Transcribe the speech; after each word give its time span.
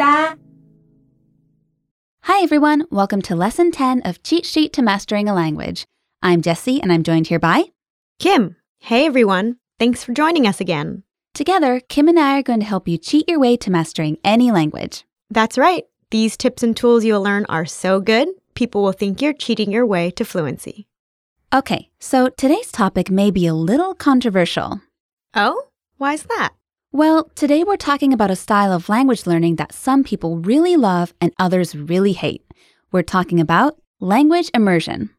시간입니다. 0.00 0.36
Hi, 2.22 2.42
everyone. 2.42 2.86
Welcome 2.90 3.22
to 3.22 3.36
Lesson 3.36 3.70
10 3.70 4.02
of 4.04 4.22
Cheat 4.22 4.46
Sheet 4.46 4.72
to 4.72 4.82
Mastering 4.82 5.28
a 5.28 5.34
Language. 5.34 5.84
I'm 6.22 6.42
Jessie, 6.42 6.80
and 6.80 6.92
I'm 6.92 7.02
joined 7.02 7.28
here 7.28 7.38
by 7.38 7.66
Kim. 8.18 8.56
Hey, 8.80 9.06
everyone. 9.06 9.56
Thanks 9.78 10.02
for 10.02 10.12
joining 10.12 10.46
us 10.46 10.60
again. 10.60 11.02
Together, 11.34 11.80
Kim 11.88 12.08
and 12.08 12.18
I 12.18 12.38
are 12.38 12.42
going 12.42 12.60
to 12.60 12.66
help 12.66 12.88
you 12.88 12.96
cheat 12.96 13.28
your 13.28 13.38
way 13.38 13.56
to 13.58 13.70
mastering 13.70 14.16
any 14.24 14.50
language. 14.50 15.04
That's 15.30 15.58
right. 15.58 15.84
These 16.10 16.36
tips 16.36 16.62
and 16.62 16.76
tools 16.76 17.04
you'll 17.04 17.22
learn 17.22 17.44
are 17.48 17.66
so 17.66 18.00
good, 18.00 18.28
people 18.54 18.82
will 18.82 18.92
think 18.92 19.20
you're 19.20 19.34
cheating 19.34 19.70
your 19.70 19.84
way 19.84 20.10
to 20.12 20.24
fluency. 20.24 20.86
Okay, 21.54 21.90
so 22.00 22.28
today's 22.28 22.72
topic 22.72 23.10
may 23.10 23.30
be 23.30 23.46
a 23.46 23.54
little 23.54 23.94
controversial. 23.94 24.80
Oh? 25.34 25.64
Why's 25.98 26.24
that? 26.24 26.54
Well, 26.93 27.31
today 27.35 27.63
we're 27.63 27.77
talking 27.77 28.11
about 28.11 28.31
a 28.31 28.35
style 28.35 28.73
of 28.73 28.89
language 28.89 29.25
learning 29.25 29.55
that 29.55 29.71
some 29.71 30.03
people 30.03 30.39
really 30.39 30.75
love 30.75 31.13
and 31.21 31.31
others 31.39 31.73
really 31.73 32.11
hate. 32.11 32.43
We're 32.91 33.01
talking 33.01 33.39
about 33.39 33.77
language 34.01 34.51
immersion. 34.53 35.09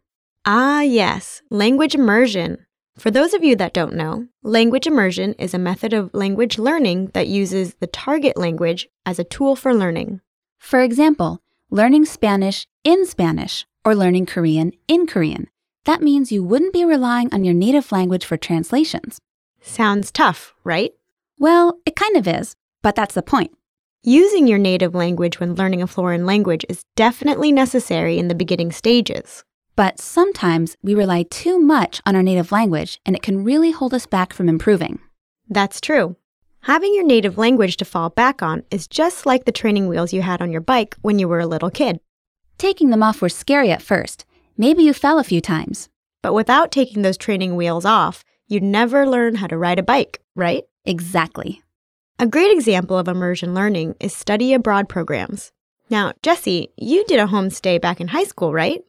Ah, 0.44 0.82
yes, 0.82 1.40
language 1.48 1.94
immersion. 1.94 2.66
For 2.98 3.10
those 3.10 3.32
of 3.32 3.42
you 3.42 3.56
that 3.56 3.72
don't 3.72 3.94
know, 3.94 4.28
language 4.42 4.86
immersion 4.86 5.32
is 5.38 5.54
a 5.54 5.58
method 5.58 5.94
of 5.94 6.12
language 6.12 6.58
learning 6.58 7.06
that 7.14 7.26
uses 7.28 7.72
the 7.80 7.86
target 7.86 8.36
language 8.36 8.86
as 9.06 9.18
a 9.18 9.24
tool 9.24 9.56
for 9.56 9.72
learning. 9.72 10.20
For 10.58 10.82
example, 10.82 11.40
learning 11.70 12.04
Spanish 12.04 12.66
in 12.84 13.06
Spanish 13.06 13.64
or 13.82 13.94
learning 13.94 14.26
Korean 14.26 14.72
in 14.88 15.06
Korean. 15.06 15.48
That 15.86 16.02
means 16.02 16.30
you 16.30 16.44
wouldn't 16.44 16.74
be 16.74 16.84
relying 16.84 17.32
on 17.32 17.44
your 17.44 17.54
native 17.54 17.90
language 17.92 18.26
for 18.26 18.36
translations. 18.36 19.20
Sounds 19.62 20.10
tough, 20.10 20.52
right? 20.64 20.92
Well, 21.38 21.78
it 21.86 21.96
kind 21.96 22.16
of 22.16 22.28
is, 22.28 22.56
but 22.82 22.94
that's 22.94 23.14
the 23.14 23.22
point. 23.22 23.52
Using 24.04 24.48
your 24.48 24.58
native 24.58 24.94
language 24.94 25.38
when 25.38 25.54
learning 25.54 25.82
a 25.82 25.86
foreign 25.86 26.26
language 26.26 26.64
is 26.68 26.84
definitely 26.96 27.52
necessary 27.52 28.18
in 28.18 28.28
the 28.28 28.34
beginning 28.34 28.72
stages. 28.72 29.44
But 29.76 30.00
sometimes 30.00 30.76
we 30.82 30.94
rely 30.94 31.22
too 31.24 31.58
much 31.58 32.02
on 32.04 32.16
our 32.16 32.22
native 32.22 32.52
language 32.52 33.00
and 33.06 33.16
it 33.16 33.22
can 33.22 33.44
really 33.44 33.70
hold 33.70 33.94
us 33.94 34.06
back 34.06 34.32
from 34.32 34.48
improving. 34.48 34.98
That's 35.48 35.80
true. 35.80 36.16
Having 36.62 36.94
your 36.94 37.04
native 37.04 37.38
language 37.38 37.76
to 37.78 37.84
fall 37.84 38.10
back 38.10 38.42
on 38.42 38.62
is 38.70 38.86
just 38.86 39.26
like 39.26 39.44
the 39.44 39.52
training 39.52 39.88
wheels 39.88 40.12
you 40.12 40.22
had 40.22 40.42
on 40.42 40.52
your 40.52 40.60
bike 40.60 40.96
when 41.02 41.18
you 41.18 41.26
were 41.26 41.40
a 41.40 41.46
little 41.46 41.70
kid. 41.70 42.00
Taking 42.58 42.90
them 42.90 43.02
off 43.02 43.22
was 43.22 43.34
scary 43.34 43.70
at 43.70 43.82
first. 43.82 44.24
Maybe 44.56 44.82
you 44.82 44.92
fell 44.92 45.18
a 45.18 45.24
few 45.24 45.40
times. 45.40 45.88
But 46.22 46.34
without 46.34 46.70
taking 46.70 47.02
those 47.02 47.16
training 47.16 47.56
wheels 47.56 47.84
off, 47.84 48.22
you'd 48.46 48.62
never 48.62 49.08
learn 49.08 49.36
how 49.36 49.48
to 49.48 49.58
ride 49.58 49.78
a 49.78 49.82
bike, 49.82 50.20
right? 50.36 50.64
Exactly. 50.84 51.62
A 52.18 52.26
great 52.26 52.50
example 52.50 52.98
of 52.98 53.08
immersion 53.08 53.54
learning 53.54 53.94
is 54.00 54.14
study 54.14 54.52
abroad 54.52 54.88
programs. 54.88 55.52
Now, 55.90 56.12
Jesse, 56.22 56.70
you 56.76 57.04
did 57.04 57.20
a 57.20 57.26
homestay 57.26 57.80
back 57.80 58.00
in 58.00 58.08
high 58.08 58.24
school, 58.24 58.52
right? 58.52 58.82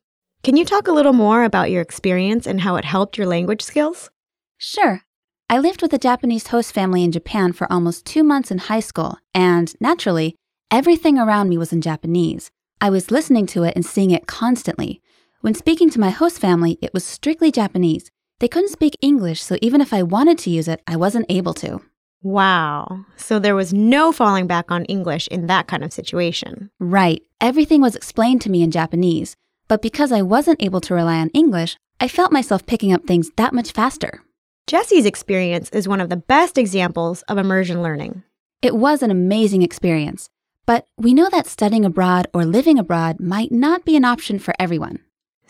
Can 0.44 0.58
you 0.58 0.66
talk 0.66 0.88
a 0.88 0.92
little 0.92 1.14
more 1.14 1.44
about 1.44 1.72
your 1.72 1.82
experience 1.82 2.46
and 2.48 2.62
how 2.62 2.76
it 2.76 2.86
helped 2.86 3.18
your 3.18 3.28
language 3.28 3.62
skills? 3.62 4.10
Sure. 4.58 5.02
I 5.50 5.60
lived 5.60 5.82
with 5.82 5.94
a 5.94 5.98
Japanese 5.98 6.48
host 6.48 6.74
family 6.74 7.04
in 7.04 7.12
Japan 7.12 7.54
for 7.54 7.72
almost 7.72 8.06
two 8.06 8.24
months 8.24 8.50
in 8.50 8.58
high 8.58 8.80
school, 8.80 9.18
and 9.34 9.74
naturally, 9.80 10.36
everything 10.72 11.18
around 11.18 11.50
me 11.50 11.58
was 11.58 11.72
in 11.72 11.82
Japanese. 11.82 12.50
I 12.82 12.90
was 12.90 13.12
listening 13.12 13.46
to 13.48 13.64
it 13.64 13.76
and 13.76 13.86
seeing 13.86 14.12
it 14.12 14.28
constantly. 14.28 15.02
When 15.42 15.54
speaking 15.54 15.90
to 15.92 16.00
my 16.00 16.10
host 16.10 16.40
family, 16.40 16.78
it 16.82 16.94
was 16.94 17.04
strictly 17.04 17.52
Japanese. 17.52 18.10
They 18.40 18.48
couldn't 18.48 18.72
speak 18.72 18.98
English, 19.02 19.42
so 19.42 19.58
even 19.62 19.82
if 19.82 19.94
I 19.94 20.04
wanted 20.04 20.38
to 20.40 20.50
use 20.50 20.68
it, 20.68 20.82
I 20.88 20.96
wasn't 20.96 21.26
able 21.30 21.54
to. 21.56 21.82
Wow. 22.22 23.06
So 23.18 23.38
there 23.38 23.56
was 23.56 23.74
no 23.74 24.12
falling 24.12 24.48
back 24.48 24.72
on 24.72 24.86
English 24.86 25.28
in 25.28 25.48
that 25.48 25.68
kind 25.68 25.84
of 25.84 25.92
situation. 25.92 26.70
Right. 26.80 27.22
Everything 27.42 27.82
was 27.82 27.96
explained 27.96 28.42
to 28.42 28.50
me 28.50 28.64
in 28.64 28.72
Japanese. 28.72 29.36
But 29.68 29.82
because 29.82 30.12
I 30.12 30.22
wasn't 30.22 30.62
able 30.64 30.82
to 30.82 30.94
rely 30.94 31.20
on 31.20 31.30
English, 31.30 31.78
I 32.00 32.08
felt 32.08 32.32
myself 32.32 32.66
picking 32.66 32.94
up 32.94 33.06
things 33.06 33.30
that 33.36 33.54
much 33.54 33.72
faster. 33.72 34.24
Jesse's 34.68 35.06
experience 35.06 35.70
is 35.72 35.88
one 35.88 36.00
of 36.00 36.10
the 36.10 36.18
best 36.18 36.58
examples 36.58 37.22
of 37.24 37.38
immersion 37.38 37.82
learning. 37.82 38.24
It 38.62 38.76
was 38.76 39.04
an 39.04 39.12
amazing 39.12 39.62
experience. 39.62 40.30
But 40.66 40.86
we 40.98 41.14
know 41.14 41.30
that 41.30 41.48
studying 41.48 41.84
abroad 41.84 42.28
or 42.34 42.46
living 42.46 42.80
abroad 42.80 43.20
might 43.20 43.52
not 43.52 43.84
be 43.84 43.98
an 43.98 44.06
option 44.06 44.40
for 44.40 44.54
everyone. 44.58 45.00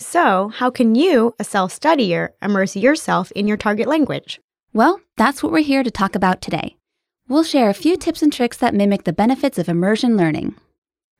So, 0.03 0.49
how 0.49 0.69
can 0.69 0.95
you, 0.95 1.33
a 1.39 1.43
self 1.43 1.77
studier, 1.77 2.29
immerse 2.41 2.75
yourself 2.75 3.31
in 3.31 3.47
your 3.47 3.57
target 3.57 3.87
language? 3.87 4.41
Well, 4.73 4.99
that's 5.17 5.41
what 5.41 5.51
we're 5.51 5.63
here 5.63 5.81
to 5.81 5.89
talk 5.89 6.13
about 6.13 6.41
today. 6.41 6.75
We'll 7.29 7.43
share 7.43 7.69
a 7.69 7.73
few 7.73 7.95
tips 7.95 8.21
and 8.21 8.31
tricks 8.31 8.57
that 8.57 8.75
mimic 8.75 9.05
the 9.05 9.13
benefits 9.13 9.57
of 9.57 9.69
immersion 9.69 10.17
learning. 10.17 10.55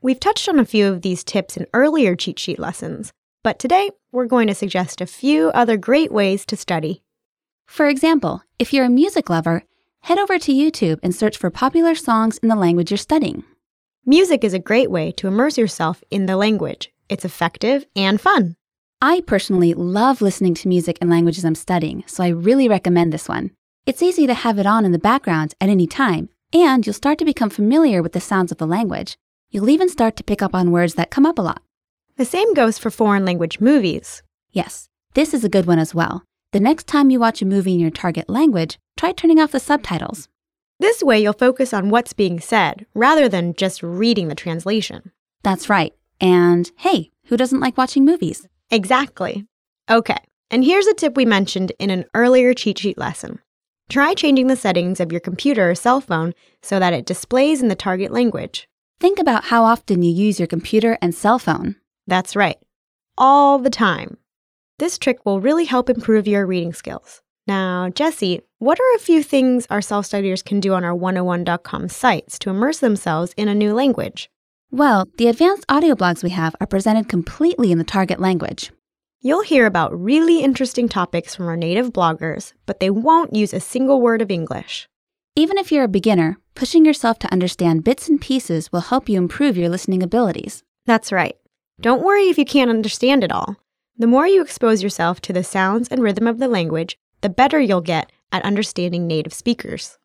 We've 0.02 0.20
touched 0.20 0.50
on 0.50 0.60
a 0.60 0.66
few 0.66 0.88
of 0.88 1.02
these 1.02 1.24
tips 1.24 1.56
in 1.56 1.66
earlier 1.74 2.16
cheat 2.16 2.38
sheet 2.38 2.60
lessons, 2.60 3.14
but 3.42 3.58
today 3.58 3.90
we're 4.12 4.26
going 4.26 4.48
to 4.48 4.56
suggest 4.56 5.00
a 5.00 5.06
few 5.06 5.50
other 5.52 5.78
great 5.78 6.12
ways 6.12 6.46
to 6.48 6.58
study. 6.58 7.02
For 7.66 7.88
example, 7.88 8.44
if 8.60 8.74
you're 8.74 8.86
a 8.86 8.90
music 8.90 9.30
lover, 9.30 9.64
head 10.02 10.20
over 10.20 10.38
to 10.38 10.54
YouTube 10.54 11.00
and 11.02 11.16
search 11.16 11.38
for 11.38 11.50
popular 11.50 11.96
songs 11.96 12.38
in 12.40 12.50
the 12.50 12.56
language 12.56 12.92
you're 12.92 12.98
studying. 12.98 13.46
Music 14.06 14.44
is 14.44 14.54
a 14.54 14.60
great 14.60 14.92
way 14.92 15.14
to 15.14 15.28
immerse 15.28 15.58
yourself 15.58 16.04
in 16.12 16.26
the 16.26 16.36
language. 16.36 16.92
It's 17.08 17.24
effective 17.24 17.86
and 17.96 18.20
fun. 18.20 18.58
I 19.06 19.20
personally 19.20 19.74
love 19.74 20.22
listening 20.22 20.54
to 20.54 20.70
music 20.70 20.98
in 21.02 21.10
languages 21.10 21.44
I'm 21.44 21.56
studying, 21.56 22.06
so 22.08 22.24
I 22.24 22.30
really 22.30 22.70
recommend 22.70 23.12
this 23.12 23.28
one. 23.28 23.52
It's 23.86 24.02
easy 24.02 24.26
to 24.28 24.34
have 24.34 24.58
it 24.60 24.66
on 24.66 24.86
in 24.86 24.94
the 24.94 24.98
background 24.98 25.54
at 25.60 25.68
any 25.68 25.88
time, 25.88 26.30
and 26.54 26.88
you'll 26.88 26.94
start 26.94 27.18
to 27.18 27.26
become 27.26 27.50
familiar 27.50 28.02
with 28.02 28.14
the 28.14 28.22
sounds 28.22 28.50
of 28.50 28.60
the 28.60 28.66
language. 28.66 29.18
You'll 29.52 29.70
even 29.70 29.90
start 29.90 30.16
to 30.16 30.24
pick 30.24 30.42
up 30.42 30.56
on 30.56 30.72
words 30.72 30.94
that 30.94 31.12
come 31.12 31.26
up 31.26 31.38
a 31.38 31.42
lot. 31.42 31.62
The 32.16 32.24
same 32.24 32.54
goes 32.54 32.78
for 32.78 32.90
foreign 32.90 33.26
language 33.26 33.60
movies. 33.60 34.24
Yes, 34.54 34.88
this 35.16 35.34
is 35.34 35.44
a 35.44 35.50
good 35.50 35.66
one 35.66 35.80
as 35.80 35.94
well. 35.94 36.24
The 36.54 36.62
next 36.62 36.88
time 36.88 37.10
you 37.10 37.20
watch 37.20 37.42
a 37.42 37.46
movie 37.46 37.74
in 37.74 37.82
your 37.82 37.92
target 37.92 38.30
language, 38.30 38.80
try 38.96 39.12
turning 39.12 39.38
off 39.38 39.52
the 39.52 39.60
subtitles. 39.60 40.30
This 40.80 41.04
way, 41.04 41.22
you'll 41.22 41.34
focus 41.34 41.74
on 41.74 41.90
what's 41.90 42.14
being 42.14 42.40
said 42.40 42.86
rather 42.94 43.28
than 43.28 43.54
just 43.54 43.84
reading 43.84 44.30
the 44.30 44.34
translation. 44.34 45.12
That's 45.44 45.68
right. 45.68 45.94
And 46.22 46.72
hey, 46.78 47.12
who 47.26 47.36
doesn't 47.36 47.60
like 47.60 47.78
watching 47.78 48.06
movies? 48.06 48.48
Exactly. 48.74 49.46
Okay, 49.88 50.18
and 50.50 50.66
here's 50.66 50.88
a 50.88 50.96
tip 50.96 51.16
we 51.16 51.26
mentioned 51.26 51.72
in 51.78 51.92
an 51.92 52.06
earlier 52.16 52.56
cheat 52.56 52.80
sheet 52.80 52.98
lesson. 52.98 53.40
Try 53.88 54.16
changing 54.16 54.48
the 54.48 54.56
settings 54.56 55.00
of 55.00 55.12
your 55.12 55.22
computer 55.22 55.70
or 55.70 55.76
cell 55.76 56.02
phone 56.02 56.34
so 56.64 56.80
that 56.80 56.92
it 56.92 57.06
displays 57.06 57.62
in 57.62 57.68
the 57.68 57.76
target 57.76 58.12
language. 58.12 58.68
Think 59.00 59.20
about 59.20 59.44
how 59.44 59.64
often 59.64 60.02
you 60.02 60.12
use 60.12 60.40
your 60.40 60.48
computer 60.48 60.98
and 61.04 61.14
cell 61.14 61.38
phone. 61.38 61.76
That's 62.08 62.36
right. 62.36 62.58
All 63.16 63.60
the 63.60 63.70
time. 63.70 64.18
This 64.80 64.98
trick 64.98 65.24
will 65.24 65.40
really 65.40 65.66
help 65.66 65.88
improve 65.88 66.28
your 66.28 66.48
reading 66.48 66.74
skills. 66.74 67.22
Now, 67.46 67.90
Jesse, 67.90 68.42
what 68.58 68.80
are 68.80 68.96
a 68.96 69.00
few 69.00 69.22
things 69.22 69.68
our 69.70 69.82
self 69.82 70.08
studiers 70.08 70.42
can 70.42 70.60
do 70.60 70.74
on 70.74 70.84
our 70.84 70.96
101.com 70.96 71.90
sites 71.90 72.40
to 72.40 72.50
immerse 72.50 72.80
themselves 72.80 73.36
in 73.38 73.48
a 73.48 73.54
new 73.54 73.76
language? 73.76 74.32
Well, 74.74 75.08
the 75.20 75.28
advanced 75.28 75.66
audio 75.70 75.94
blogs 75.94 76.24
we 76.24 76.32
have 76.32 76.56
are 76.60 76.66
presented 76.66 77.08
completely 77.08 77.72
in 77.72 77.78
the 77.78 77.84
target 77.84 78.20
language. 78.20 78.72
You'll 79.22 79.44
hear 79.44 79.68
about 79.68 79.94
really 79.94 80.42
interesting 80.42 80.90
topics 80.90 81.36
from 81.36 81.48
our 81.48 81.56
native 81.56 81.94
bloggers, 81.94 82.54
but 82.66 82.80
they 82.80 82.90
won't 82.90 83.36
use 83.36 83.54
a 83.54 83.60
single 83.60 84.02
word 84.02 84.20
of 84.20 84.32
English. 84.32 84.88
Even 85.36 85.60
if 85.60 85.72
you're 85.72 85.84
a 85.84 85.88
beginner, 85.88 86.40
pushing 86.56 86.86
yourself 86.86 87.20
to 87.20 87.32
understand 87.32 87.84
bits 87.84 88.10
and 88.10 88.20
pieces 88.20 88.72
will 88.72 88.80
help 88.80 89.08
you 89.08 89.20
improve 89.20 89.58
your 89.58 89.70
listening 89.70 90.02
abilities. 90.02 90.64
That's 90.88 91.12
right. 91.12 91.36
Don't 91.80 92.04
worry 92.04 92.30
if 92.30 92.40
you 92.40 92.46
can't 92.46 92.72
understand 92.72 93.24
it 93.24 93.32
all. 93.32 93.58
The 94.00 94.08
more 94.08 94.26
you 94.26 94.42
expose 94.42 94.82
yourself 94.82 95.22
to 95.22 95.34
the 95.34 95.44
sounds 95.44 95.88
and 95.90 96.02
rhythm 96.02 96.26
of 96.26 96.40
the 96.40 96.48
language, 96.48 96.98
the 97.22 97.30
better 97.30 97.62
you'll 97.62 97.82
get 97.82 98.12
at 98.32 98.44
understanding 98.44 99.06
native 99.06 99.36
speakers. 99.36 100.00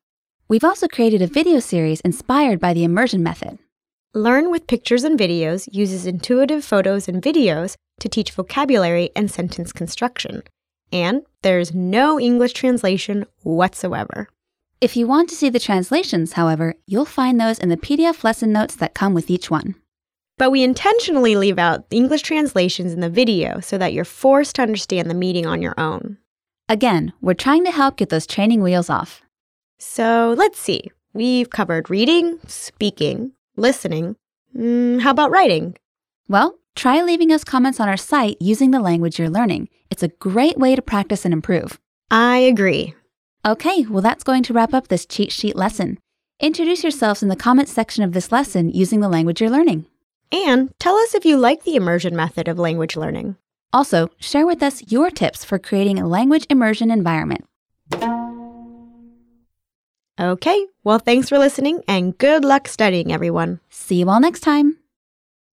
We've 0.47 0.63
also 0.63 0.89
created 0.89 1.23
a 1.23 1.27
video 1.27 1.59
series 1.59 2.03
inspired 2.03 2.61
by 2.61 2.75
the 2.75 2.85
immersion 2.85 3.23
method. 3.23 3.59
Learn 4.15 4.51
with 4.51 4.67
Pictures 4.67 5.05
and 5.05 5.19
Videos 5.19 5.69
uses 5.71 6.07
intuitive 6.07 6.65
photos 6.65 7.09
and 7.09 7.23
videos 7.23 7.77
to 8.01 8.09
teach 8.09 8.31
vocabulary 8.31 9.11
and 9.15 9.31
sentence 9.31 9.71
construction. 9.71 10.43
And 10.91 11.25
there's 11.43 11.75
no 11.75 12.19
English 12.19 12.55
translation 12.55 13.27
whatsoever. 13.43 14.29
If 14.81 14.97
you 14.97 15.07
want 15.07 15.29
to 15.29 15.35
see 15.35 15.51
the 15.51 15.61
translations, 15.61 16.33
however, 16.33 16.75
you'll 16.87 17.05
find 17.05 17.39
those 17.39 17.59
in 17.59 17.69
the 17.69 17.77
PDF 17.77 18.25
lesson 18.25 18.51
notes 18.51 18.77
that 18.77 18.95
come 18.95 19.13
with 19.13 19.29
each 19.31 19.51
one. 19.51 19.75
But 20.39 20.53
we 20.53 20.63
intentionally 20.63 21.37
leave 21.37 21.59
out 21.59 21.91
the 21.91 21.99
English 21.99 22.23
translations 22.23 22.95
in 22.95 23.01
the 23.01 23.11
video 23.11 23.61
so 23.61 23.77
that 23.77 23.93
you're 23.93 24.07
forced 24.07 24.57
to 24.57 24.63
understand 24.63 25.11
the 25.11 25.15
meaning 25.15 25.45
on 25.45 25.61
your 25.61 25.75
own. 25.77 26.17
Again, 26.67 27.13
we're 27.21 27.35
trying 27.35 27.65
to 27.65 27.71
help 27.71 27.99
get 27.99 28.09
those 28.09 28.27
training 28.27 28.63
wheels 28.63 28.89
off. 28.89 29.21
So 29.79 30.35
let's 30.39 30.59
see. 30.59 30.91
We've 31.13 31.51
covered 31.51 31.91
reading, 31.91 32.39
speaking, 32.47 33.33
Listening. 33.59 34.15
Mm, 34.57 35.01
how 35.01 35.11
about 35.11 35.33
writing? 35.33 35.77
Well, 36.29 36.61
try 36.77 37.03
leaving 37.03 37.33
us 37.33 37.43
comments 37.43 37.81
on 37.81 37.89
our 37.89 37.97
site 37.97 38.37
using 38.41 38.71
the 38.71 38.79
language 38.79 39.19
you're 39.19 39.29
learning. 39.29 39.69
It's 39.91 40.05
a 40.05 40.15
great 40.21 40.57
way 40.59 40.77
to 40.77 40.81
practice 40.81 41.25
and 41.25 41.35
improve. 41.35 41.81
I 42.09 42.39
agree. 42.39 42.95
Okay, 43.45 43.85
well, 43.87 44.01
that's 44.01 44.23
going 44.23 44.45
to 44.45 44.53
wrap 44.53 44.73
up 44.73 44.87
this 44.87 45.05
cheat 45.05 45.33
sheet 45.33 45.57
lesson. 45.57 45.99
Introduce 46.39 46.85
yourselves 46.85 47.21
in 47.21 47.31
the 47.31 47.35
comments 47.35 47.73
section 47.73 48.05
of 48.05 48.13
this 48.13 48.31
lesson 48.31 48.71
using 48.71 49.01
the 49.01 49.09
language 49.09 49.41
you're 49.41 49.51
learning. 49.51 49.87
And 50.31 50.71
tell 50.79 50.95
us 50.95 51.17
if 51.17 51.25
you 51.25 51.37
like 51.37 51.65
the 51.65 51.75
immersion 51.75 52.15
method 52.15 52.47
of 52.47 52.61
language 52.61 52.95
learning. 52.95 53.35
Also, 53.73 54.09
share 54.21 54.47
with 54.47 54.63
us 54.63 54.85
your 54.87 55.11
tips 55.11 55.45
for 55.45 55.59
creating 55.59 55.99
a 55.99 56.07
language 56.07 56.47
immersion 56.49 56.93
environment. 56.93 57.45
Okay, 60.21 60.67
well, 60.83 60.99
thanks 60.99 61.29
for 61.29 61.39
listening 61.39 61.83
and 61.87 62.17
good 62.19 62.45
luck 62.45 62.67
studying, 62.67 63.13
everyone. 63.13 63.61
See 63.71 64.01
you 64.01 64.11
all 64.11 64.19
next 64.19 64.41
time. 64.41 64.77